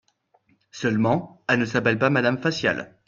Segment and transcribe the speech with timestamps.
[0.71, 2.97] Seulement elle ne s'appelle pas Madame Facial.